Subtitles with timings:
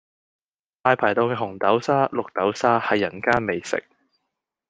[0.81, 3.83] 大排檔嘅紅豆沙、綠豆沙係人間美食